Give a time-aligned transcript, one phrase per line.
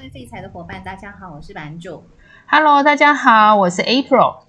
[0.00, 2.02] 各位废柴的伙伴，大家好，我是版主。
[2.46, 4.44] Hello，大家好，我是 April。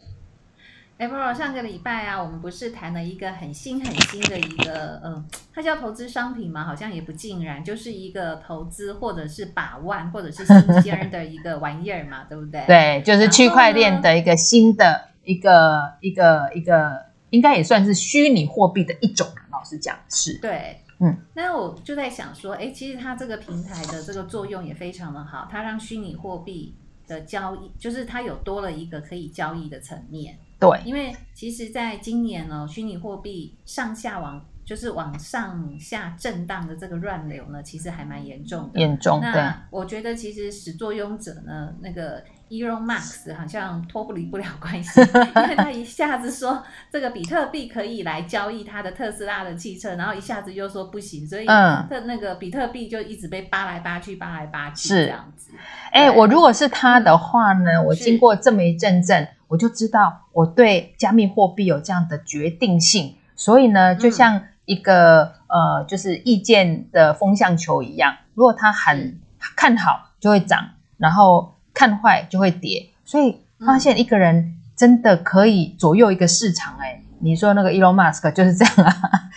[0.97, 6.63] April，上个礼拜啊，我们不是谈了一个很新很新的一个，嗯、呃，它叫投资商品嘛？
[6.63, 12.63] 好像也不尽然，就是一个投资或者是把玩或者是新鲜的一个玩意儿嘛，对不对？
[12.65, 19.27] 对，就是区块链的一个新的一个一个一个，应该也算是虚拟货币的一种。
[19.51, 20.39] 老实讲是。
[20.39, 20.77] 对。
[21.03, 26.75] 嗯，那我就在想说，哎，其实它这个平台的这个作用也非常的好，它让虚拟货币
[27.07, 30.37] 的交易，就是它有多了一个可以交易的层面。
[30.59, 38.79] 对，因为其实在今年呢，虚拟货币上下往就是往上下震荡的这个乱流呢，其实还蛮严重的。
[38.79, 39.19] 严重。
[39.19, 42.23] 那我觉得其实始作俑者呢，那个。
[42.51, 44.99] Elon Musk 好像脱不离不了关系，
[45.41, 46.61] 因为他一下子说
[46.91, 55.51] 这个比特币可以来交易他的特斯拉的汽车，然后一下子又说不行，所以特那个比特币就一直被扒来扒去，扒来扒去这样子。
[55.93, 69.19] 哎、欸，我如果是他的话呢，我经过这么一阵阵，我就知道我对加密货币有这样的决定性，所以呢，就像一个、嗯、呃，就是意见的风向球一样，如果他很
[69.55, 71.57] 看好，就会涨，然后。
[71.73, 76.75] 看坏就会跌，所以发现一个人真的可以左右一个市场。
[76.79, 78.91] 哎、嗯，你说那个 Elon Musk 就是这样啊，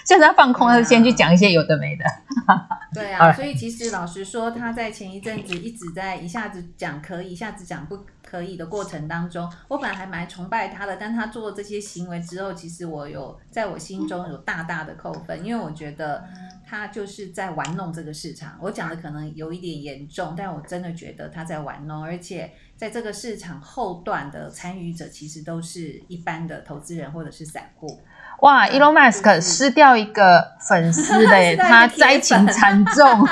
[0.05, 2.05] 现在他放空，他先去讲一些有的没的。
[2.93, 16.25] 对啊，所以其实老实说，他在前一阵子一直在一下子讲可以，一下子讲不可以的过程当中，我本来还蛮崇拜他的，但他做了这些行为之后，其实我有在我心中有大大的扣分，因为我觉得。
[16.67, 28.01] 他就是在玩弄这个市场，我讲的可能有一点严重，但我真的觉得他在玩弄，而且在这个市场后段的参与者其实都是一般的投资人或者是散户。
[28.41, 33.27] 哇，Elon Musk 失掉一个粉丝嘞， 他灾情惨重，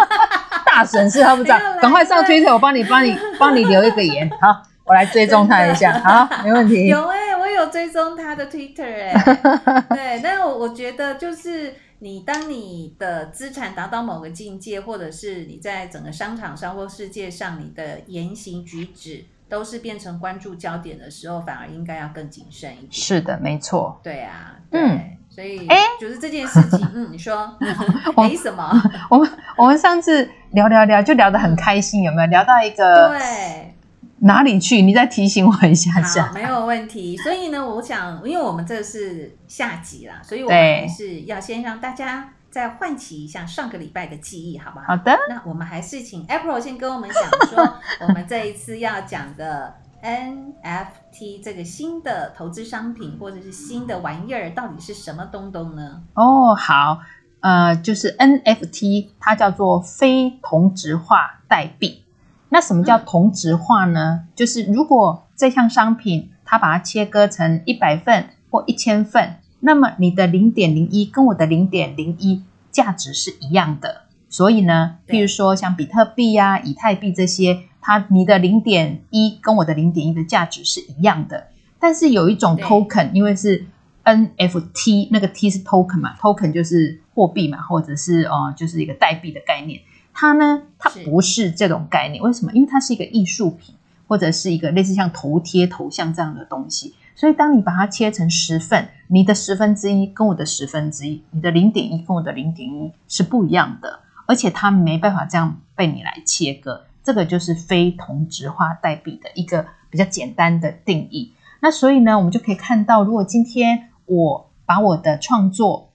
[0.66, 6.86] 大损失，他不知道，赶快上 Twitter，我帮你帮你帮你留一个言， 好，我来追踪他一下，好，没问题。
[6.86, 11.74] 有哎、欸，我有追踪他的 Twitter 哎、欸，对，但我我觉得就是。
[12.02, 22.92] 你当你的资产达到某个境界，或者是你在整个商场上或世界上，你的言行举止都是变成关注焦点的时候，反而应该要更谨慎一点。
[22.92, 24.00] 是的，没错。
[24.02, 27.54] 对啊，对，嗯，所以，哎，就是这件事情，嗯，你说
[28.16, 28.70] 没什么。
[29.10, 29.28] 我们
[29.58, 33.08] 我们上次聊聊聊，就聊得很开心，有没有聊到一个？
[33.08, 33.74] 对。
[34.22, 34.82] 哪里去？
[34.82, 36.26] 你再提醒我一下下。
[36.26, 37.16] 好，没有问题。
[37.16, 44.86] 所以呢，我想，因为我们这是下集啦，所以我们还是要先让大家再唤起一下上个礼拜的记忆，好不好？
[44.88, 45.16] 好的。
[45.28, 47.74] 那我们还是请 April 先跟我们讲说，
[48.06, 56.02] 我们这一次要讲的 NFT 这个新的投资商品或者是新的玩意儿，到底是什么东东呢？
[56.14, 57.00] 哦，好，
[57.40, 62.04] 呃，就是 NFT，它叫做非同质化代币。
[62.48, 64.26] 那什么叫同质化呢？
[64.34, 74.02] 就是如果这项商品它把它切割成一百份或一千份，那么你的零点零一跟我的零点零一价值是一样的。
[74.28, 81.48] 所以呢，譬如说像比特币呀、啊、以太币这些，它你的零点一跟我的零点一的价值是一样的。
[81.80, 83.66] 但是有一种 token，因为是
[84.04, 89.80] NFT，那个 T 是 token 嘛，token 就是货币嘛，或者是呃就是一个代币的概念。
[90.12, 92.52] 它呢，它不是这种概念，为什么？
[92.52, 93.74] 因为它是一个艺术品，
[94.06, 96.94] 或者是一个类似像头贴、头像这样的东西。
[97.20, 106.86] 所以，当你把它切成十份，你的十分之一跟我的十分之一，你的零点一跟我的零点一是不一样的，而且它没办法这样被你来切割。
[107.04, 111.34] 这个就是非同质化代币的一个比较简单的定义。
[111.60, 115.92] 那所以呢，我们就可以看到，如果今天我把我的创作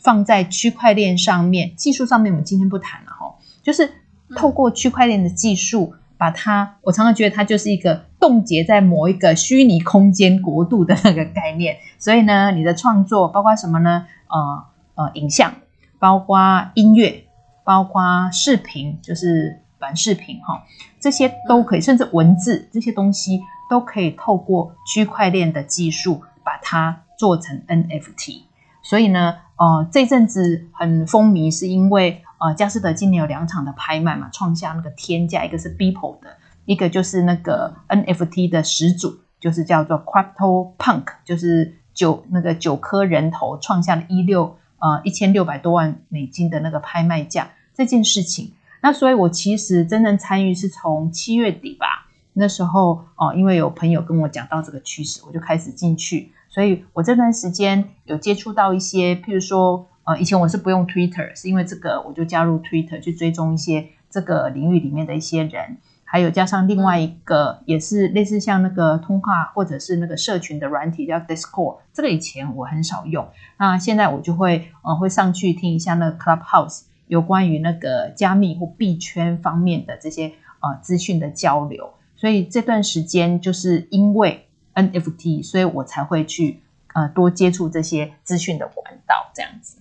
[0.00, 3.34] 放在区块链上面，技术上面我们今天不谈了哈。
[3.64, 3.94] 就是
[4.36, 11.76] 透过区块链的技术，把它，我常常觉得它就是一个冻结在某一个虚拟空间国度的那个概念。
[11.96, 14.04] 所以呢，你的创作包括什么呢？
[14.26, 14.64] 呃
[14.96, 15.54] 呃，影像，
[16.00, 17.24] 包括音乐，
[17.64, 18.02] 包括
[18.32, 20.64] 视频，就是短视频哈，
[20.98, 23.40] 这些都可以，甚至文字这些东西
[23.70, 28.42] 都可以透过区块链的技术把它做成 NFT。
[28.82, 32.22] 所以呢，呃，这阵子很风靡，是因为。
[32.40, 36.36] 呃，佳士得今年有两场的拍卖嘛，创下那个天价，一个是 Beeple 的，
[36.66, 48.52] 一个就是那个 NFT 的始祖，就是叫做 Crypto Punk，就是九那个九颗人头创下了一六呃一千六百多万美金的那个拍卖价这件事情。
[48.82, 59.88] 那所以我其实真正参与是从七月底吧，那时候哦、因为有朋友跟我讲到这个趋势，我就开始进去，所以我这段时间有接触到一些，譬如说。
[60.08, 65.76] 呃，以前我是不用 Twitter，是因为这个我就加入 Twitter 去追踪一些这个领域里面的一些人。
[66.10, 73.28] 还有加上另外一个，也是类似像那个通话或者是那个社群的软体叫 Discord，这个以前我很少用，
[73.58, 80.28] 那现在我就会呃会上去听一下那个 Clubhouse 有关于那个加密或币圈方面的这些
[80.60, 86.62] 呃资讯的交流，所以这段时间就是因为 NFT，所以我才会去
[86.94, 89.76] 呃多接触这些资讯的管道这样子，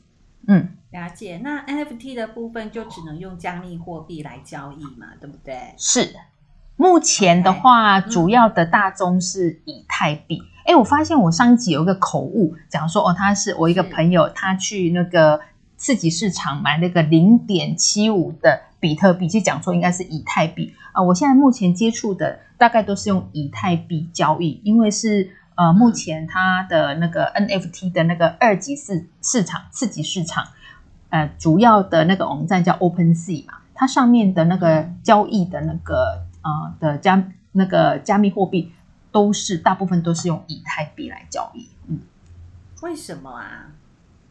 [0.48, 0.70] 嗯。
[0.90, 5.76] 了解，那 NFT 的部分就只能用加密货币来交易嘛，对不对？
[5.78, 6.16] 是，
[6.78, 10.42] 目前的话，okay, 主要的大宗是以太币。
[10.66, 15.42] 哎、嗯，我发现我上一集有一个口误，讲说哦，他是我一个朋友，他去那个
[15.76, 21.04] 次级市场买那个零点七五的比特币，其实讲错应该是以太币啊、呃。
[21.04, 30.48] 我现在目前接触的大概都是用以太币交易，因为是呃，目前它的那个 NFT 的那个二级市市场、次级市场。
[31.10, 38.74] 呃，主要的那个网站叫 OpenSea 嘛，它上面的那个交易的那个呃的加那个加密货币
[39.12, 41.70] 都是大部分都是用以太币来交易。
[41.88, 42.02] 嗯，
[42.82, 43.68] 为什么啊？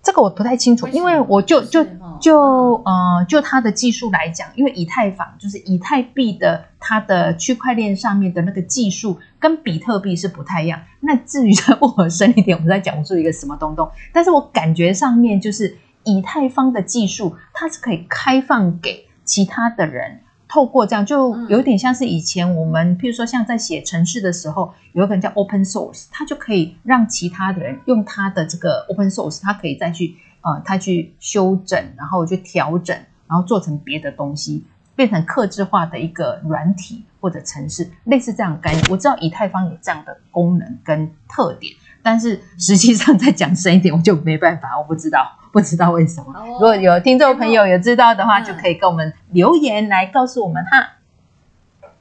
[0.07, 1.85] 这个我不太清楚，因为我就就
[2.21, 10.81] 就呃就它的技术来讲，因为以太坊就是以太币的它的区块链上面的那个技术跟比特币是不太一样。
[11.01, 15.77] 那至于再问我深一点，我再讲出一个什么东东，但是我感觉上面就是。
[16.09, 32.97] 以太坊的技术，它是可以开放给其他的人，透过这样，就有点像是以前我们，譬如说像在写程式的时候，有一个人叫 Open Source，它就可以让其他的人用它的这个 Open Source，它可以再去呃，它去修整，然后去调整，
[33.27, 34.65] 然后做成别的东西，
[34.95, 38.85] 变成客制化的一个软体或者程式，类似这样的概念。
[38.89, 41.75] 我知道以太坊有这样的功能跟特点。
[42.07, 46.33] 但是实际上再讲深一点，我就没办法，我不知道，不知道为什么。
[46.37, 50.93] 哦、如果有听众朋友有知道的话，嗯、就可以跟我们留言来告诉我们哈。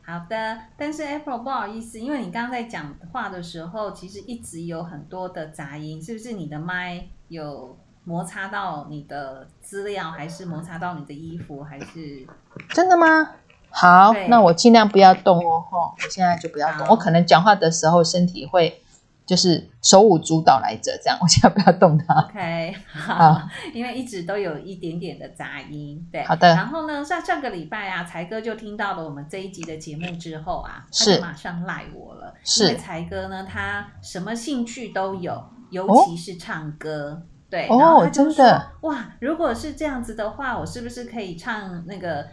[0.06, 12.28] 好的，但是 April 不好意思，因为你刚刚在讲话的时候，其实一直有很多的杂音，是不是你的麦有摩擦到你的资料，还是摩擦到你的衣服，还是
[12.70, 13.32] 真的吗？
[13.72, 18.80] 好，那我尽量不要动哦，我现在就不要动，我可能讲话的时候身体会。
[19.26, 22.14] 就是手舞足蹈来着，这样，我现在不要动它。
[22.22, 26.24] OK，好，好，因为一直都有一点点的杂音，对。
[26.24, 26.48] 好的。
[26.50, 32.34] 然后呢，上上个礼拜啊，才哥就听到了我们这一集的节目之后啊，他就马上赖我了。
[32.44, 32.66] 是。
[32.66, 37.10] 因为才哥呢，他什么兴趣都有，尤其是唱歌。
[37.10, 37.68] 哦、对。
[37.68, 38.72] 然后他就说，哦，真的。
[38.82, 42.26] 哇，如果是这样子的话，我是不是可以唱那个？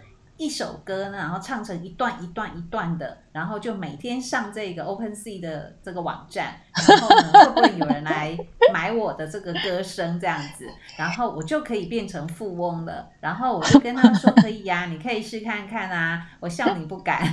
[0.42, 6.56] 一首歌呢，然后唱成一段一段一段的，然后就每天上这个 OpenSea 的这个网站，
[6.88, 8.36] 然后呢，会不会有人来
[8.72, 10.66] 买我的这个歌声这样子？
[10.98, 13.06] 然后我就可以变成富翁了。
[13.20, 16.26] 然后我就跟他们说可以呀、啊，你可以试看看啊。
[16.40, 17.22] 我笑你不敢。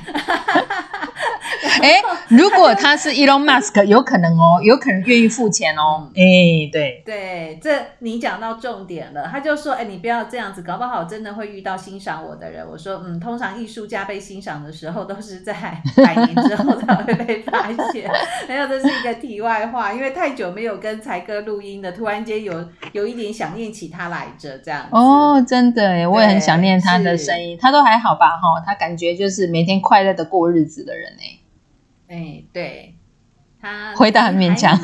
[1.82, 6.10] 哎，如果他是 Elon Musk，有可能哦，有可能愿意付钱哦。
[6.16, 9.28] 哎、嗯，对对，这你讲到重点了。
[9.28, 12.66] 他就说，哎，你不要这样子，搞不好真的会遇到欣赏我的人。
[12.70, 12.99] 我说。
[13.06, 15.54] 嗯，通常艺术家被欣赏的时候，都是在
[15.96, 18.10] 百年之后才会被发现。
[18.48, 24.88] 没有，这是一个题外话，因为太久没有跟才哥录音了，突然间有有一点想念起他来着，这样。
[24.92, 27.58] 哦，真的耶，我也很想念他的声音。
[27.60, 28.38] 他都还好吧？
[28.38, 32.16] 哈，他感觉就是每天快乐的过日子的人哎。
[32.16, 32.96] 哎，对，
[33.62, 34.78] 他回答很勉强。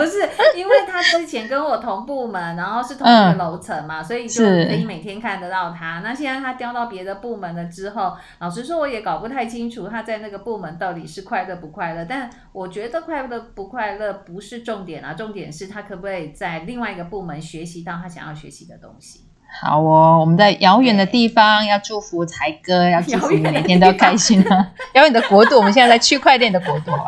[0.00, 6.00] 不是，因为他之前跟我同部门，然后是同一个楼层嘛，嗯，所以就可以每天看得到他。
[6.02, 12.04] 那现在他调到别的部门了之后，老实说我也搞不太清楚他在那个部门到底是快乐不快乐。
[12.04, 19.26] 但我觉得快乐不快乐不是重点啊，重点是他可不可以在另外一个部门学习到他想要学习的东西。
[19.60, 24.70] 好哦，我们在遥远的地方要祝福才哥，要祝福每天都开心啊！
[24.94, 27.06] 遥远的国度，我们现在在区块链的国度啊。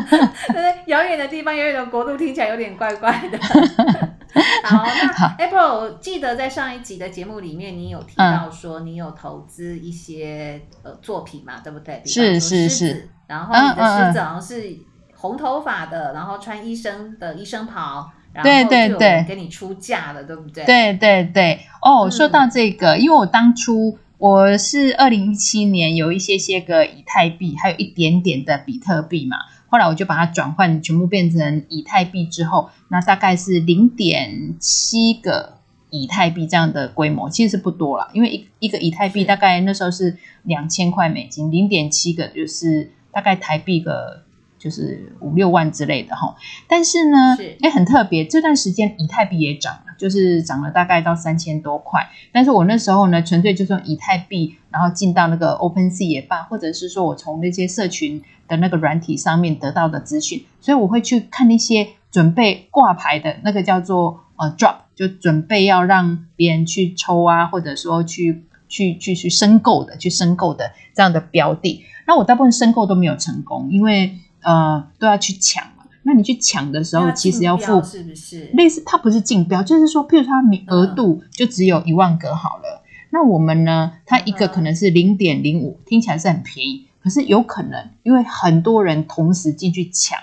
[0.52, 3.38] 对，遥远的地方，遥远的国度听起来有点怪怪的。
[4.64, 12.02] 好，那 April，我记得在上一集的节目里面，你有提到说你有投资一些呃作品嘛，对不对？
[12.06, 13.10] 是是是。
[13.26, 14.76] 然后你的狮子好像是
[15.14, 18.10] 红头发的，然后穿医生的医生袍。
[18.42, 20.64] 对对对，给你出价了，对不对？
[20.64, 21.60] 对对对。
[21.82, 29.36] 哦，说到这个，嗯、因为我当初我是二零一七年有一些些个以太币，还有一点点的比特币嘛。
[29.72, 35.54] 后来我就把它转换，全部变成以太币之后，那大概是零点七个
[35.88, 38.10] 以太币这样的规模，其实是不多了。
[38.12, 44.22] 因为一一个以太币大概那时候是两千块美金，零点七个就是大概台币个。
[44.62, 46.36] 就是五六万之类的哈，
[46.68, 52.00] 但是呢，哎，很特别，这段时间以太币也涨了，就是涨了大概到三千多块。
[52.30, 58.22] 但是我那时候呢，纯粹就是用以太币，然后进到那个 OpenSea 也罢，或者是说我从那些社群
[58.52, 71.82] 的那个软体上面得到的资讯，所以我会去看那些准备挂牌的那个叫做呃 Drop，就准备要让别人去抽啊，或者说去去去去申购的，去申购的这样的标的。
[72.06, 75.84] 那我大部分申购都没有成功，因为呃都要去抢嘛。
[76.02, 78.82] 那你去抢的时候，其实要付是不是类似？
[78.84, 82.82] 它不是竞标，就是说，譬如说它额度就只有一万个好了。
[82.82, 83.92] 嗯、那我们呢？
[84.04, 90.18] 它一个可能是零点零五，听起来是很便宜，可是有可能因为很多人同时进去抢，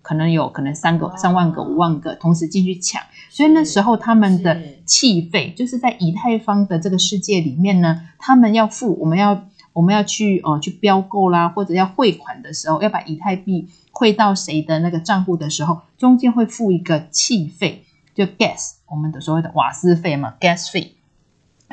[0.00, 13.68] 可能有可能三个、三万个、五万个同时进去抢，所以那时候他们的气费就是在以太坊的这个世界里面呢，他们要付，我们要我们要去哦、呃、去标购啦，或者要汇款的时候，要把以太币。
[13.94, 17.84] 汇到谁的那个账户的时候，中间会付一个气费，
[18.14, 20.94] 就 gas，我们的所谓的瓦斯费嘛，gas 费。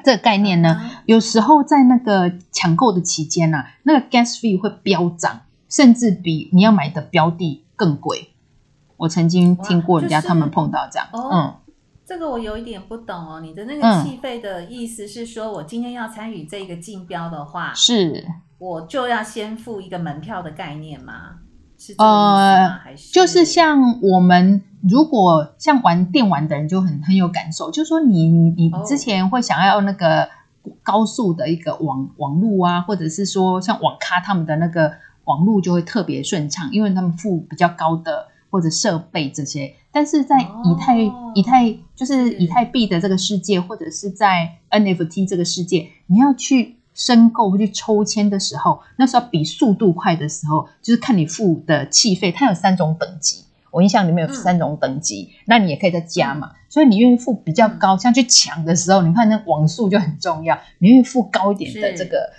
[0.03, 8.29] 这个概念呢，有时候在那个抢购的期间啊，那个 gas fee 会飙涨，甚至比你要买的标的更贵。
[8.97, 11.55] 我曾经听过人家他们碰到这样，就是、嗯，
[12.05, 13.39] 这个我有一点不懂哦。
[13.39, 18.25] 你的那个气费的意思是说，我今天要参与这个竞标的话，是
[18.57, 21.35] 我就要先付一个门票的概念吗？
[21.97, 22.79] 呃，
[23.13, 30.29] 就是像我们如果像玩电玩的人就很很有感受，就是说你你你之前会想要那个
[30.83, 34.91] 高速的一个网网路啊，或者是说像网咖他们的那个
[35.23, 39.73] 网路就会特别顺畅，因为他们付比较高的或者设备这些。
[39.91, 46.75] 但是在以太、哦、以太就是以太币的这个世界，或者是在 NFT 这个世界，你要去。
[46.99, 52.29] 申购或去抽签的时候，那时候比速度快的时候，就是看你付的气费。
[52.29, 56.51] 它有三种等级，我印象里面有三种等级，嗯、那你也可以再加嘛。
[56.67, 60.59] 所以你愿意付比较高，嗯、像去抢的时候，你看那网速就很重要。
[60.79, 62.29] 你愿意付高一点的这个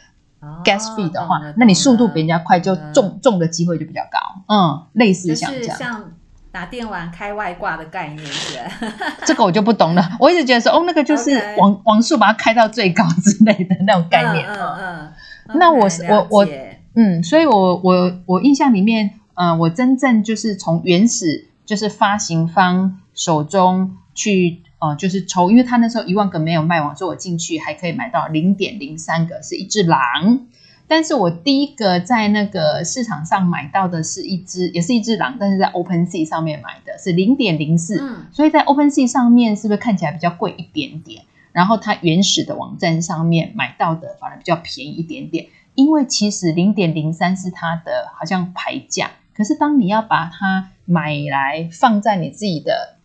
[0.62, 4.19] gas fee 的话，哦、那你速度比人家快，就中中的机会就比较高。
[4.47, 6.12] 嗯，类似像这样。
[6.52, 8.59] 打电玩开外挂的概念是，
[9.25, 10.11] 这个我就不懂了。
[10.19, 11.80] 我一直觉得说，哦，那个就是网 Okay.
[11.85, 14.47] 网速把它开到最高之类的那种概念。
[14.49, 15.12] 嗯嗯。
[15.54, 16.47] 那我是我我
[16.95, 30.47] 嗯，所以我我我印象里面，嗯、呃，我真正就是从原始就是发行方手中去，呃，就是抽，因为他那时候一万个没有卖完，所以我进去还可以买到零点零三个，是一只狼。
[30.90, 37.99] 但是我第一个在那个市场上买到的是一只，也是一只狼，但是在 OpenSea 上面买的是零点零四，
[38.32, 41.23] 所以在 OpenSea 上面是不是看起来比较贵一点点？
[41.52, 52.97] 然后它原始的网站上面买到的反而比较便宜一点点，因为其实零点零三是它的好像牌价，可是当你要把它买来放在你自己的，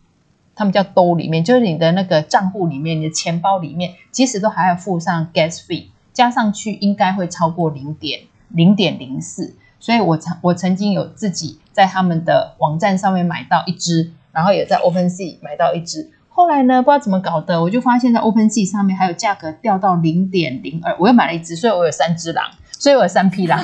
[0.56, 5.86] 他们叫兜里面，就是你的那个账户里面，你的钱包里面，其实都还要付上 gas fee。
[6.16, 16.10] 加上去应该会超过零点零点零四，所以我曾我曾经有自己在他们的网站上面买到一只，然后也在 OpenSea 买到一只。
[16.30, 22.46] 后来呢，不知道怎么搞的，我就发现在 OpenSea 上面还有价格掉到零点零二，我又买了一只，所以我有三只狼，
[22.78, 23.62] 所以我有三匹狼。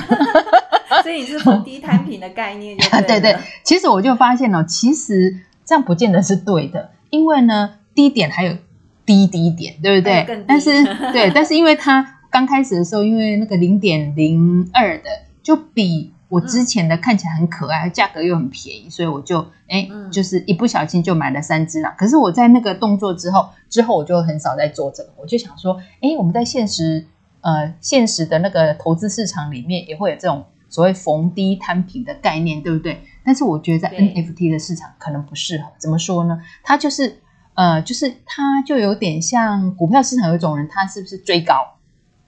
[1.01, 3.35] 所以你是逢低摊品的概念 对，对对。
[3.63, 8.55] 其实我就发现哦，其实这样不见得是对的，因为呢，低点还有
[9.03, 10.45] 低低点，对不对？
[10.47, 12.12] 但是对，但是因为它。
[12.33, 15.03] 刚开始的时候，因为那个零点零二的
[15.43, 21.93] 就比我之前的看起来很可爱，价格又很便宜，所以我就哎，就是一不小心就买了三只了。
[21.95, 25.11] 可是我在那个动作之后，之后我就很少在做这个。
[25.15, 27.05] 我就想说，哎，我们在现实
[27.41, 33.03] 呃现实的那个投资市场里面，也会有这种所谓逢低摊平的概念，对不对？
[33.23, 35.65] 但是我觉得在 NFT 的市场可能不适合。
[35.77, 36.41] 怎么说呢？
[36.63, 37.19] 它就是
[37.53, 41.72] 呃，就是它就有点像股票市场有一种人，他是不是追高？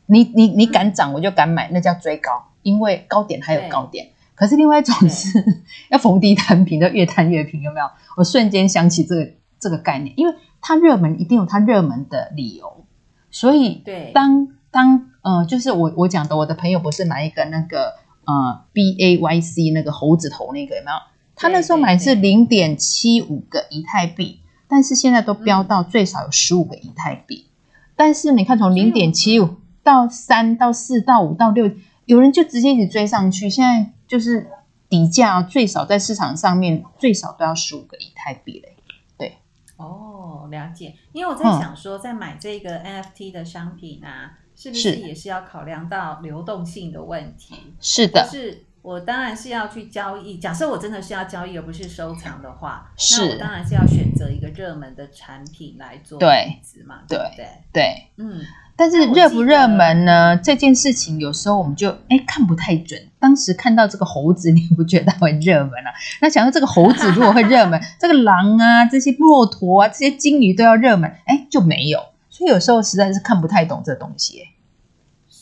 [0.08, 2.32] 你你你敢涨，我就敢买，那叫追高，
[2.62, 4.10] 因为高点还有高点。
[4.36, 7.86] 可是另外一种是要逢低摊平，就越摊越平，有没有？
[8.18, 12.86] 我瞬间想起这个这个概念，因为它热门一定有它热门的理由，
[13.32, 17.94] 所以对，当当呃，就是我我讲的，我的朋友不是买一个那个
[18.26, 20.98] 呃 B A Y C 那个猴子头那个有没有？
[21.36, 27.54] 他那时候买是零点七五个以太币，但是现在都飙到最少有十五个以太币，嗯、
[27.96, 29.56] 但是你看从零点七五。
[29.86, 31.72] 到三到四到五到六，
[32.06, 33.48] 有人就直接一直追上去。
[33.48, 34.50] 现在就是
[34.90, 38.76] 底价最少在市场上面最少都要十五个以太币嘞。
[39.16, 39.38] 对，
[39.78, 40.96] 哦，了解。
[41.14, 47.54] 因为我在想说，在买这个 NFT 的商品啊，嗯、是不是也是要考量到流动性的问题？
[47.80, 50.40] 是的，是我当然是要去交易。
[50.40, 56.28] 假设我真的是要交易，而不是收藏的话，是那我当然是要选择一个热门的产品来做投
[56.64, 58.42] 资嘛，对对对，对，嗯。
[58.78, 60.36] 但是热不热门呢？
[60.38, 63.02] 这件事情有时候我们就哎看不太准。
[63.20, 65.90] 当时看到这个猴子， 你不觉得很热门啊？
[66.22, 72.00] 那想到这个猴子如果会热门， 这个狼啊、这些骆驼啊、这些鲸鱼都要热门，哎就没有。
[72.30, 74.44] 所以有时候实在是看不太懂这东西。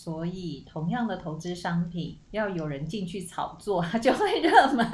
[0.04, 4.86] 所以，同样的投资商品，要有人进去炒作，它 就会热门。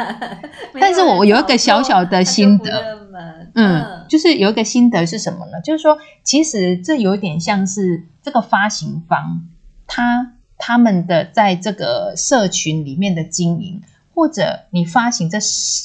[0.79, 3.09] 但是我有一个小小的心得，
[3.55, 5.59] 嗯，嗯，就是有一个心得是什么呢？
[5.61, 9.47] 就是说，其实这有点像是这个发行方，
[9.87, 13.81] 他他们的在这个社群里面的经营，
[14.13, 15.39] 或者你发行这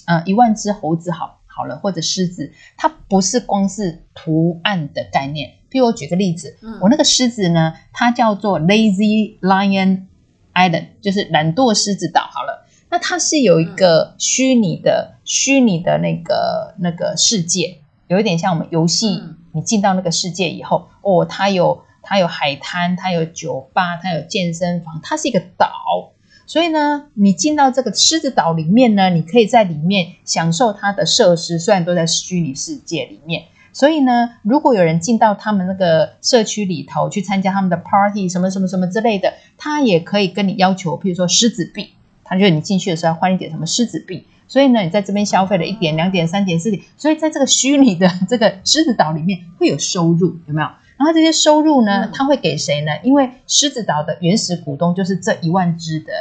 [0.06, 5.54] 呃一万只猴子好好了，或者狮子，它不是光是图案的概念。
[5.74, 10.02] 给我举个例子，嗯、我那个狮子呢，它叫做 Lazy Lion
[10.54, 12.20] Island，就是懒惰狮子岛。
[12.30, 19.16] 好了，那它是有一个虚拟的、嗯、虚拟的那个那个世界，有一点像我们游戏。
[19.20, 26.12] 嗯、你进到那个世界以后，哦，它有它有海滩，它有酒吧，它有健身房，它是一个岛。
[26.46, 33.42] 所以呢，你进到这个狮子岛里面呢，你可以在里面享受它的设施，虽然都在虚拟世界里面。
[33.74, 41.90] 所以呢，如果有人进到他们那个社区里头去参加他们的 party，什么什么什么之类的，他也可以跟你要求，譬如说狮子币，
[42.24, 44.26] 他觉得你进去的时候要换一点什么狮子币。
[44.46, 50.68] 所以呢，你在这边消费了一点、两点、三点、四点，所以在这个虚拟的这个狮子岛里面会有收入，有没有？
[50.96, 52.92] 然后这些收入呢，他会给谁呢？
[53.02, 56.12] 因为狮子岛的原始股东就是这一万只的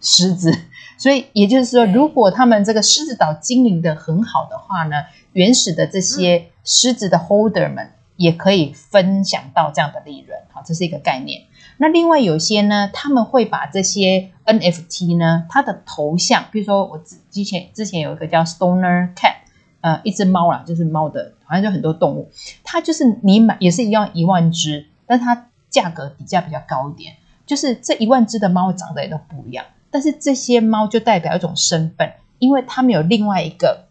[0.00, 0.52] 狮子，
[0.98, 11.42] 所以也就是说，如果他们这个狮子岛经营的很好的话呢，原始的这些狮子的 holder 们也可以分享到这样的利润，好，这是一个概念。
[11.80, 19.36] 那另外有些呢，他们会把这些 NFT 呢，它的头像，比如说我之之前之前有一个叫 Stoner Cat，
[19.80, 22.30] 呃，一只猫啦，就是猫的，好像就很多动物，
[22.64, 27.14] 它就是你买也是一样一万只，但它价格底价比较高一点，
[27.46, 33.86] 就是这一万只的猫长得也都不一样，但是这些猫就代表一种身份，因为他们有另外一个。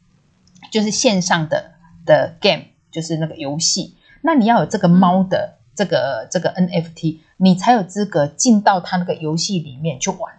[0.69, 1.71] 就是线上的
[2.05, 3.95] 的 game，就是那个游戏。
[4.19, 10.33] 那你要有这个猫的这个这个 NFT，你才有资格进到他那个游戏里面去玩。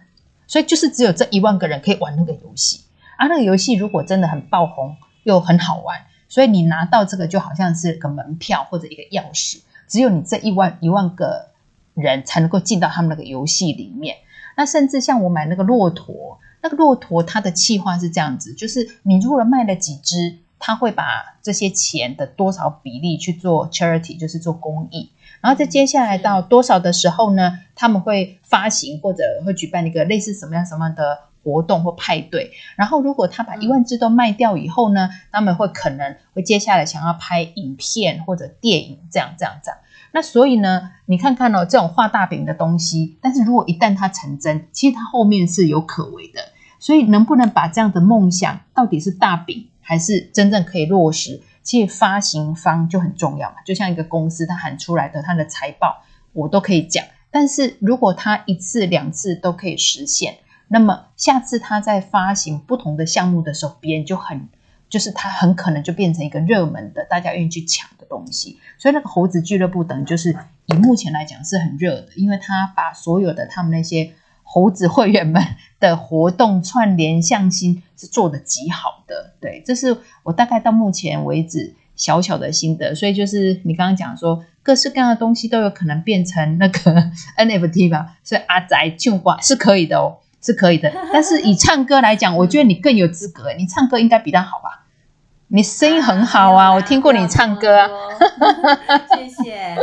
[0.45, 2.81] 所以就是只有这一万个人可以玩那个游戏。
[3.17, 11.47] 而、啊、那个游戏如果真的很爆红又很好玩，所以你拿到这个就好像是个门票或者一个钥匙，只有你这一万一万个
[11.95, 14.17] 人才能够进到他们那个游戏里面。
[14.59, 16.37] 那甚至像我买那个骆驼。
[16.61, 21.05] 那个骆驼它的计划是这样子，就是你如果卖了几只，他会把
[21.41, 25.09] 这些钱的多少比例去做 charity，就是做公益。
[25.39, 32.51] 然后在接下来到多少的时候呢，他们会发行或者会举办一个类似什么样什么样的活动或派对。
[32.75, 39.79] 然后如果他把一万只都卖掉以后呢，他们会可能会接下来想要拍影片或者电影，这样这样这样。
[40.11, 46.41] 那所以呢，你看看哦，这种画大饼的东西，但是如果一旦它成真，其实它后面是有可为的。
[46.79, 51.41] 所以能不能把这样的梦想，到底是大饼还是真正可以落实？
[51.61, 53.57] 其实发行方就很重要嘛。
[53.65, 57.03] 就像一个公司，它喊出来的它的财报，我都可以讲。
[57.29, 60.37] 但是如果它一次两次都可以实现，
[60.69, 64.47] 那么下次它在发行不同的项目的时候，别人就很。
[64.89, 68.59] 就是它很可能就变成一个热门的，大家愿意去抢的东西。
[68.77, 74.11] 所以那个猴子俱乐部等于就是以目前来讲是很热的，因为它把所有的他们那些
[74.43, 75.41] 猴子会员们
[75.79, 79.35] 的活动串联向心是做得极好的。
[79.39, 82.95] 对，这是我大概到目前为止小小的心得。
[82.95, 88.17] 所以就是你刚刚讲说各式各样的东西都有可能变成那个 NFT 吧？
[88.23, 90.17] 所以阿宅唱歌是可以的哦。
[90.41, 93.53] 是可以的， 但是以唱歌来讲，我觉得你更有资格。
[93.53, 94.85] 你唱歌应该比他好吧？
[95.51, 97.89] 你声音很好啊，啊我听过你唱歌。
[99.17, 99.75] 谢谢。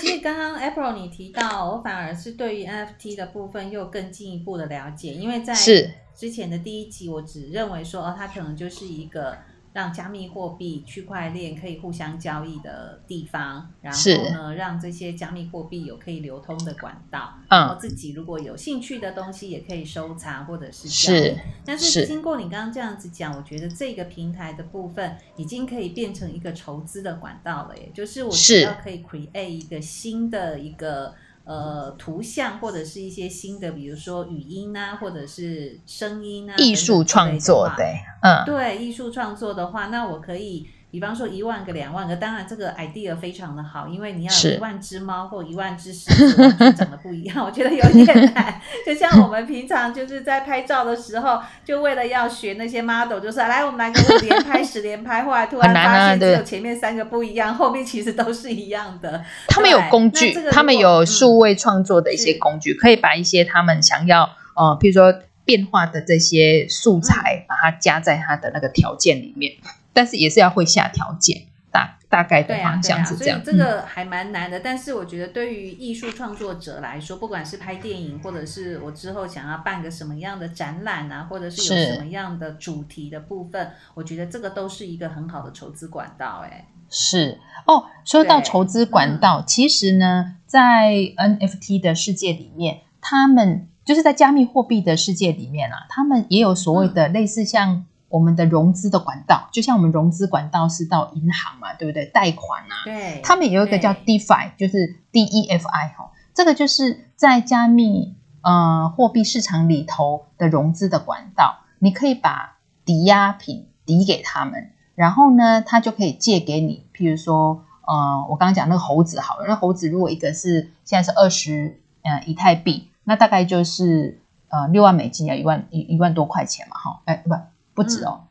[0.00, 9.36] 其实刚刚 April 你提到，我反而是对于 NFT 的部分又更进一步的了解，因为在之前的第一集，我只认为说，哦，它可能就是一个。
[9.76, 17.34] 让加密货币、区块链可以互相交易的地方，然后呢，让这些加密货币有可以流通的管道。
[17.48, 20.88] 嗯，然后自己如果有兴趣的东西，也可以收藏或者是。
[20.88, 31.14] 是，但是经过你刚刚这样子讲，我觉得这个平台的部分已经可以变成一个筹资的管道了，耶，就是我只要可以 create 一个新的一个。
[31.46, 48.60] 呃，图像或者是一些新的，比如说语音啊，或者是声音啊，艺术创作，对，嗯，对，艺术创作的话，那我可以比方说一万个、两万个，当然这个 idea 非常的好，因为你要有一万只猫或一万只狮子，完全长得不一样，我觉得有点 难。
[48.86, 59.22] 就像我们平常就是在拍照的时候，就为了要学那些 model，就是来我们来个五连拍、 十连拍，后来突然发现只有前面三个不一样，后面其实都是一样的。
[59.48, 69.52] 他们有工具，他们有数位创作的一些工具，嗯、可以把一些他们想要呃，譬如说变化的这些素材，把它加在它的那个条件里面。
[69.96, 73.38] 但是也是要会下条件，大大概的方向是这样。
[73.38, 74.58] 啊啊、所以这个还蛮难的。
[74.58, 86.44] 嗯、但是我觉得对于艺术创作者来说，不管是拍电影，或者是我之后想要办个什么样的展览啊，或者是有什么样的主题的部分，我觉得这个都是一个很好的筹资管道。
[86.44, 87.86] 哎，是哦。
[88.04, 97.86] 说到筹资管道，嗯、其实呢，在 NFT 的世界里面，他们就是在加密货币的世界里面啊，他们也有所谓的类似像。
[98.08, 102.06] 我们的融资的管道，就像我们融资管道是到银行嘛，对不对？
[102.06, 116.86] 贷款啊，对，他们有一个叫 DeFi，就是 D E F I 哈，这个就是在加密呃货币市场里头的融资的管道，你可以把抵押品抵给他们，然后呢，他就可以借给你。
[116.94, 127.34] 譬如说，呃，我刚刚讲那个猴子好了，那猴子如果一个是现在是二十呃以太币，那大概就是呃六万美金啊，一万一一万多块钱嘛，哈，哎不。
[127.76, 128.24] 不止哦，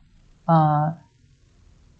[0.44, 0.98] 嗯、呃，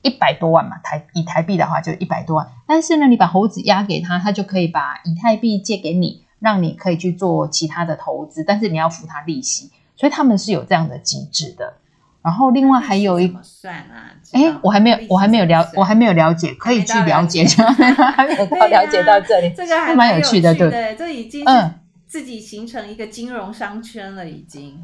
[0.02, 2.48] 一百多万嘛，台以台币的话就一百多万。
[2.66, 9.70] 但是呢，你把猴子押给他，他就可以把以太币借给你，让你可以去做其他的投资，但是你要付他利息。
[9.94, 11.74] 所以他们是有这样的机制的。
[12.20, 17.46] 然后另外还有一，算啊，哎，我还没有，我还没有了，我还没有了解，可以去了解，
[18.16, 21.72] 还没有到了解到这里，这个还蛮有趣的，对，对，这已经嗯
[22.04, 24.82] 自己形成一个金融商圈了，已经。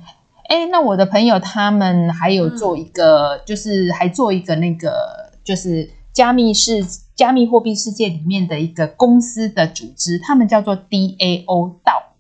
[0.53, 6.85] 哎，那我的朋友他们还有做一个，嗯、就是还做一个那个，就是加密世
[7.15, 12.13] 加密货币世界里面的一个公司的组织，他们叫做 DAO 道，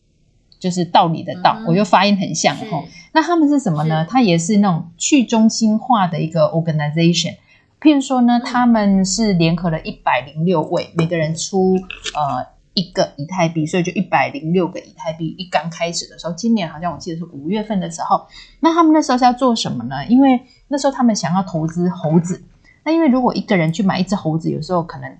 [0.59, 2.64] 就是道理的道，嗯、我就发音很像哈。
[2.64, 4.07] 是那他们是什么呢？
[4.09, 7.37] 它也是那种去中心化的一个 organization。
[7.83, 11.77] 譬如说呢，他们是联合了一百零六位，每个人出
[12.14, 12.47] 呃。
[12.74, 15.35] 一个以太币，所以就一百零六个以太币。
[15.38, 18.26] 一刚开始的时候，今年好像我记得是五月份的时候，
[18.61, 20.06] 那他们那时候是要做什么呢？
[20.06, 22.44] 因为那时候他们想要投资猴子。
[22.85, 25.18] 那因为如果一个人去买一只猴子，有时候可能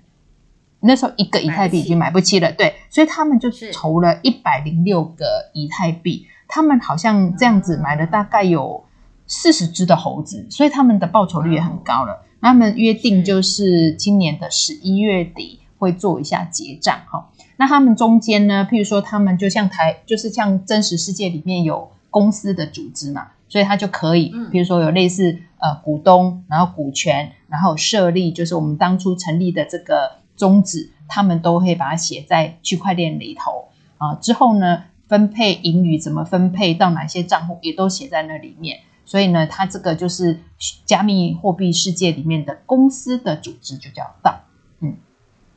[0.81, 6.27] 那时候一个以太币已经买不起了，对，所以他们就是筹了一百零六个以太币。
[6.47, 8.83] 他们好像这样子买了大概有
[9.27, 12.25] 四十只的猴子，所以他们的报酬率也很高了。
[12.41, 17.29] 他们约定就是今年的十一月底会做一下结账哈。
[17.57, 34.15] 那他们中间呢，譬如说，他们就像台，就是像真实世界里面有公司的组织嘛，所以他就可以，譬如说有类似呃股东，然后股权，然后设立，就是我们当初成立的这个宗旨，他们都会把它写在区块链里头啊。
[34.15, 38.79] 之后呢，分配盈余怎么分配到哪些账户，也都写在那里面。
[39.05, 40.39] 所以呢，它这个就是
[40.85, 44.39] 加密货币世界里面的公司的组织，就叫道。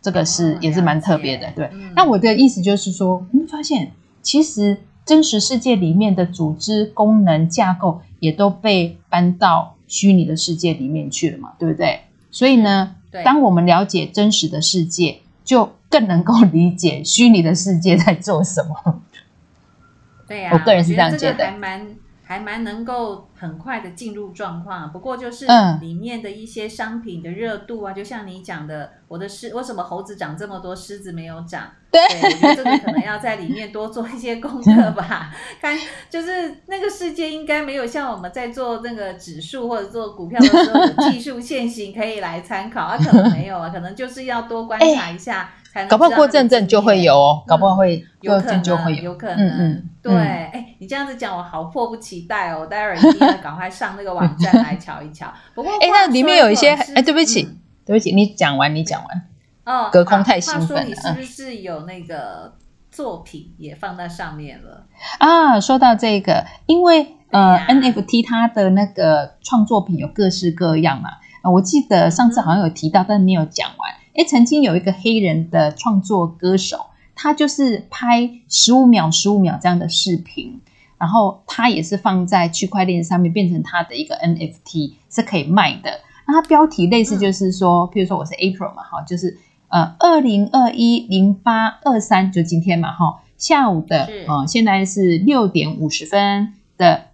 [0.06, 1.68] 这个是也是蛮特别的，对。
[1.96, 3.90] 那我的意思就是说，我们发现
[4.22, 12.02] 其实真实世界里面的组织功能架构也都被搬到虚拟的世界里面去了嘛，对不对？
[12.30, 19.02] 所以呢，当我们了解真实的世界，就更能够理解虚拟的世界在做什么。
[20.28, 21.46] 对呀，我个人是这样觉得。
[21.46, 21.84] 还蛮
[22.64, 25.46] 能够很快的进入状况，不过就是
[25.80, 31.70] 里面的一些商品的热度啊，嗯、就像你讲的，我的狮为什么猴子长这么多，狮子没有长？
[31.90, 35.32] 对，对，我觉得这个可能要在里面多做一些功课吧。
[35.60, 35.78] 看，
[36.10, 45.50] 就是那个世界应该没有像我们在做那个指数或者做股票的时候有技术线型可以来参考，啊，可能没有啊，可能就是要多观察 一下。
[45.82, 49.82] 欸搞不好过阵阵就会有哦，搞不好会有可能就会有，有可能。
[50.02, 52.66] 对，哎，你这样子讲，我好迫不及待哦！
[52.66, 55.32] 待会儿一定要赶快上那个网站来瞧一瞧。
[55.54, 57.42] 不过，哎，那里面有一些，哎，对不起，
[57.84, 59.22] 对不起，你讲完，你讲完。
[59.64, 60.84] 哦，隔空太兴奋了。
[60.84, 62.54] 你是不是有那个
[62.90, 64.86] 作品也放在上面了？
[65.18, 71.10] 啊，说到这个，因为呃，NFT 它的那个创作品有各式各样嘛。
[71.52, 73.90] 我记得上次好像有提到，但没有讲完。
[74.16, 80.60] 哎，曾经有一个黑人的创作歌手，他就是拍十五秒、十五秒这样的视频，
[80.98, 86.00] 然后他也是放在区块链上面，变成他的一个 NFT 是可以卖的。
[86.26, 97.04] 那它标题类似就是说，譬如说我是 April 嘛，哈，就是呃，二零二一零八二三，就今天嘛，哈，下午的呃，现在是六点五十分的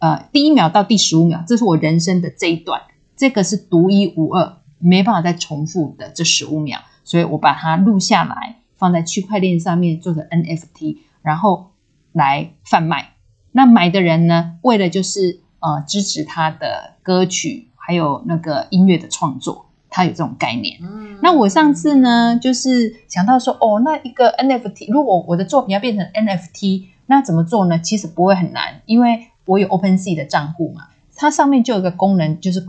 [0.00, 2.82] 呃第一秒到第十五秒，这是我人生的这一段，
[3.16, 4.56] 这个是独一无二。
[4.78, 11.70] 没办法再重复的这十五秒，所以我把它录下来，放在区块链上面做成 NFT，然后
[12.12, 13.14] 来贩卖。
[13.52, 20.78] 那买的人呢，为了就是呃支持他的歌曲，还有那个音乐的创作，他有这种概念。
[20.82, 27.78] 嗯，那我上次呢，就是想到说，哦，那一个 NFT，如果我的作品要变成 NFT，那怎么做呢？
[27.78, 30.88] 其实不会很难，因为我有 OpenSea 的账户嘛。
[31.14, 32.60] 它上面就有一个功能，就是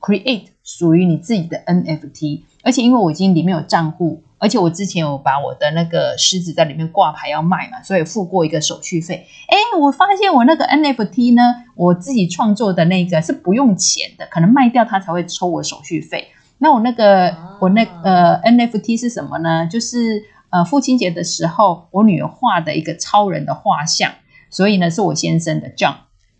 [0.00, 9.26] create，create 属于你自己的 NFT，而且因为我已经里面有账户，而且我之前有把我的那个狮子在里面挂牌要卖嘛，所以付过一个手续费。
[9.48, 11.42] 哎，我发现我那个 NFT 呢，
[11.76, 16.28] 我自己创作的那个是不用钱的，可能卖掉它才会抽我手续费。
[16.58, 19.66] 那我那个我那个呃 NFT 是什么呢？
[19.66, 24.12] 就是呃父亲节的时候，我女儿画的一个超人的画像，
[24.50, 25.94] 所以呢是我先生的 John。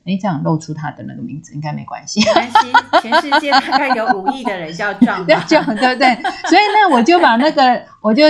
[0.04, 2.20] 哎，这样露出他的那个名字应该没关系。
[2.20, 6.14] 没关系，全世界大概有五亿的人叫 叫 John，对不对？
[6.48, 8.24] 所以呢，我就把那个，我就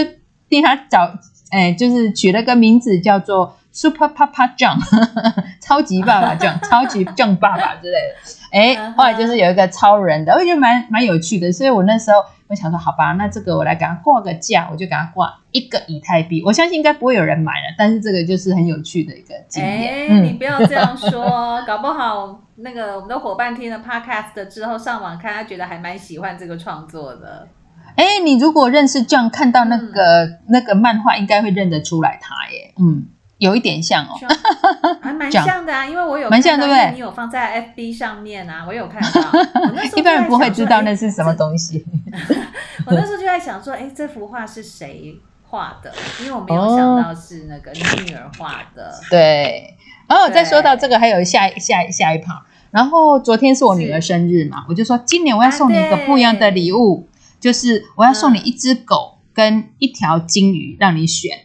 [0.48, 1.12] 替他找，
[1.50, 4.78] 哎，就是取了个名字叫做 Super Papa John，
[5.60, 8.16] 超级爸爸 John， 超级 John 爸爸之类的。
[8.52, 12.18] 哎，后来就是有一个超人的，我觉得蛮蛮有趣的，所以我那时候。
[12.50, 16.42] 我想说，好吧，那这个我来给他挂个价，我就给他挂一个以太币。
[16.44, 19.94] 我相信应该不会有人买了，但是这个就是很有趣的一个经验。
[19.94, 27.46] 哎、嗯，你不要这样说， 搞不好那个我们的伙伴听了 podcast 之后上网看，他觉得还蛮喜欢这个创作的。
[27.94, 32.74] 哎，你如果认识 John，看到那个、嗯、那个漫画，应该会认得出来他耶。
[32.80, 33.06] 嗯。
[33.40, 34.12] 有一点像哦，
[35.00, 36.92] 还蛮像的啊，因为我有蛮像，对不对？
[36.92, 39.20] 你有放在 FB 上面啊，我有看到。
[39.96, 41.84] 一般人不会知道那是什么东西。
[42.86, 45.90] 我那时候就在想说，哎，这幅画是谁画的？
[46.20, 48.92] 因为我没有想到是那个你女儿画的。
[49.08, 49.74] 对，
[50.06, 52.44] 然后再说到这个，还有下下下一趴。
[52.70, 57.08] 然后昨天是我女儿生日嘛，我就说今年我要送你一个不一样的礼物，
[57.40, 61.38] 就是我要送你一只狗跟一条金鱼，让你选。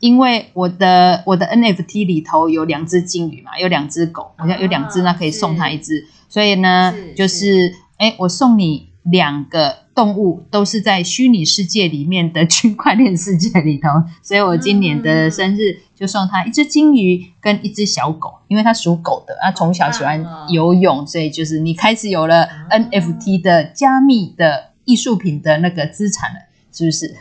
[0.00, 6.06] 因为我的我的 NFT 里头有两只金鱼嘛，有两只狗，好像有两只，那可以送他一只。
[6.28, 13.88] 所以呢，就是哎，我送你两个动物，都是在虚拟世界里面的区块链世界里头。
[14.22, 26.36] 所以我今年的生日就送他一只金鱼跟一只小狗，因为他属狗的，他从小喜欢游泳，所以就是你开始有了 NFT 的加密的艺术品的那个资产了。
[26.80, 27.14] 是不是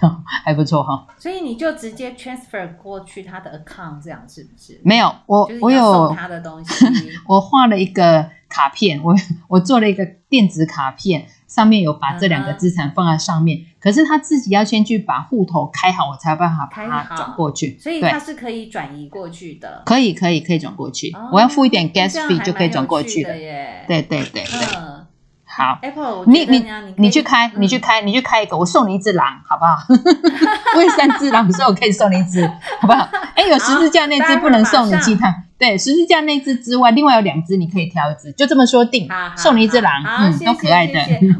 [0.43, 1.05] 还不错哈？
[1.17, 4.79] 所以你就直接 transfer 过去他的 account，这样是不是？
[4.83, 6.85] 没有，我我有他的东西，
[7.27, 9.15] 我画了一个卡片，我
[9.47, 13.57] 我做了一个电子卡片，上面有把这两个资产放在上面。
[13.57, 13.63] Uh.
[13.79, 17.77] 可是他自己要先去把户头开好，我才有办法把它转过去。
[17.79, 19.83] 所以它是可以转移过去的。
[19.85, 23.85] 可以可以可以转过去，oh, 我要付一点 gas fee 就可以转过去的耶。
[23.87, 24.43] 对对对对。
[24.43, 24.99] Uh.
[25.59, 29.75] 好，Apple，你你你，去开，你去开，你去开一个，我送你一只狼，好不好？
[30.77, 32.47] 我有三只狼，所以我可以送你一只，
[32.79, 33.05] 好不好？
[33.35, 40.93] 哎，有十字架那只不能送你其他，对，十字架那只之外，另外有两只你可以挑一只，就这么说定，送你一只狼，嗯，都可爱的。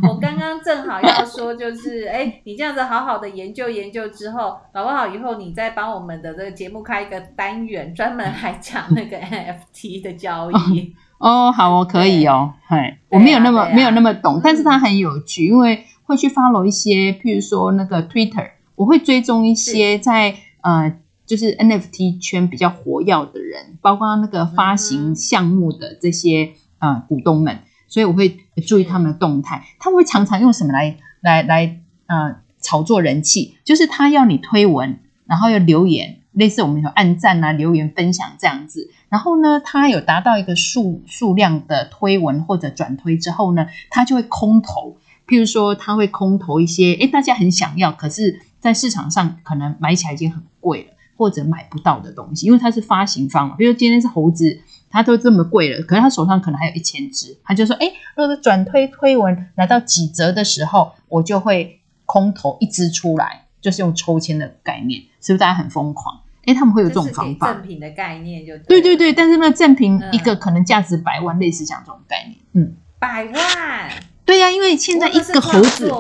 [0.03, 10.93] 我刚刚正好要说，就是哎，你这样子好好的研究研究之后，搞不好以后你再帮我们的这个节目开一个单元，专门来讲那个 NFT 的交易。
[11.19, 36.15] 哦，好哦，可以哦，嘿，我没有那么、啊、没有那么懂，但是它很有趣，因为会去 follow 一些，譬如说那个 Twitter，我会追踪一些在呃，就是 NFT 圈比较活跃的人，包括那个发行项目的这些呃股东们，所以我会注意他们的动态，他们会常常用什么来来来呃炒作人气，就是他要你推文，然后要留言。
[36.31, 44.97] 类似我们有按赞啊、留言、分享这样子，然后呢，他有达到一个数数量的推文或者转推之后呢，他就会空投。
[45.27, 53.55] 譬如说，他会空投一些，诶，大家很想要，可是在市场上可能买起来已经很贵了，或者买不到的东西，因为他是发行方嘛。
[53.55, 63.45] 比如今天是猴子，他都这么贵了，可是他手上可能还有一千只，他就说，诶，如果是转推推文来到几折的时候，我就会空投一只出来。
[63.61, 66.21] 就是用抽签的概念，是不是大家很疯狂？
[66.45, 67.53] 哎，他们会有这种方法。
[67.53, 72.37] 赠品的概念就对对对，但是那赠品一个可能价值百万，嗯，类似像这种概念。
[72.53, 73.89] 嗯，百万。
[74.25, 75.91] 对呀，啊，因为现在一个猴子，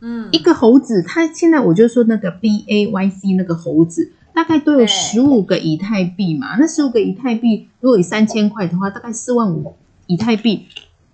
[0.00, 6.56] 嗯，一个猴子，它现在我就说那个 B A Y C 那个猴子，大概都有十五个以太币嘛。
[6.58, 10.66] 那十五个以太币，如果以三千块的话，大概四万五以太币，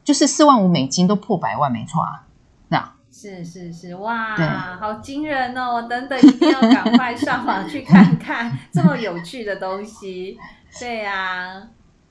[0.02, 2.26] 就是四万五美金都破百万，没错啊。
[3.20, 4.34] 是是是，哇，
[4.80, 5.82] 好惊人哦！
[5.82, 10.38] 等等一定要赶快上网去看看 这么有趣的东西。
[10.78, 11.62] 对呀、啊，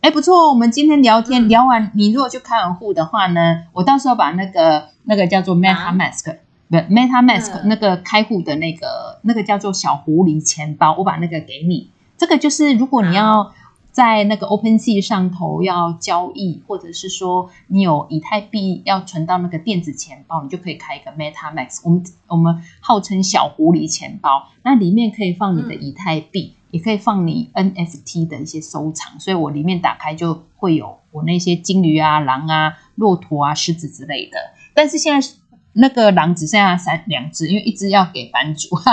[0.02, 6.36] 哎，不错，我们今天聊天、嗯、聊完，你如果去开完户的话呢，我到时候把那个那个叫做 MetaMask，、啊、
[6.70, 11.90] 不 MetaMask、嗯、那个开户的那个那个叫做小狐狸钱包，我把那个给你。
[12.20, 13.52] 这个就是如果你要
[14.00, 21.82] 在那个 OpenSea 上头要交易，或者是说你有以太币要存到那个电子钱包，你就可以开一个 MetaMask。
[21.84, 26.56] 我们我们号称小狐狸钱包，那里面可以放你的以太币。
[26.72, 34.38] 也可以放你 NFT 的一些收藏，所以我里面打开就会有我那些金鱼啊、狼啊、骆驼啊、狮子之类的。
[34.76, 35.28] 但是现在
[35.74, 38.70] 那个狼只剩下三两只，因为一只要给版主。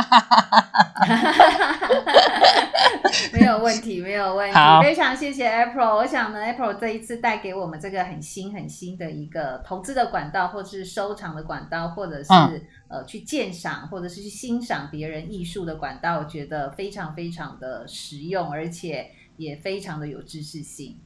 [3.33, 4.57] 没有问题，没有问题。
[4.83, 5.97] 非常谢谢 April。
[5.97, 20.99] 我想呢，April 这一次带给我们这个很新很新的一个投资的管道，或是收藏的管道，或者是、嗯、呃去鉴赏，或者是去欣赏别人艺术的管道，我觉得非常非常的实用，而且也非常的有知识性，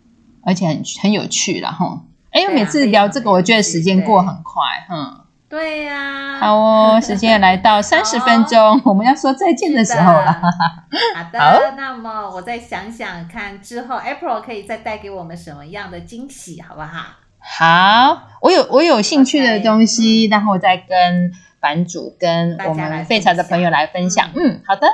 [0.43, 2.05] 而且很很有趣了哈。
[2.31, 5.21] 哎，我每次聊这个，我觉得时间过很快，嗯。
[5.51, 10.33] 对呀、啊，好哦，时间来到 三十分钟，哦、我们要说再见的时候了。
[11.17, 17.17] 好的，好，那么我再想想看，之后 April 可以再带给我们什么样的惊喜，好不好？
[17.41, 24.29] 好，我有我有兴趣的东西，然后再跟版主跟我们废柴的朋友来分享。
[24.37, 24.87] 嗯，嗯，好的，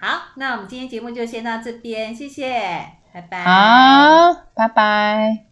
[0.00, 3.44] 好，那我们今天节目就先到这边，谢谢，拜拜。
[3.44, 5.47] 好，拜拜。